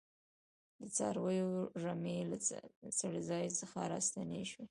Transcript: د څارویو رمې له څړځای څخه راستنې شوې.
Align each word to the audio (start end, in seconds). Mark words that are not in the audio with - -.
د 0.79 0.81
څارویو 0.95 1.49
رمې 1.83 2.17
له 2.31 2.37
څړځای 2.99 3.45
څخه 3.59 3.77
راستنې 3.93 4.41
شوې. 4.51 4.59